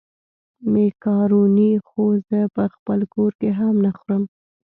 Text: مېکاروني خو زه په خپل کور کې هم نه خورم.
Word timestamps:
مېکاروني 0.73 1.71
خو 1.87 2.03
زه 2.27 2.39
په 2.55 2.63
خپل 2.73 2.99
کور 3.13 3.31
کې 3.39 3.49
هم 3.59 3.75
نه 3.85 3.91
خورم. 3.97 4.23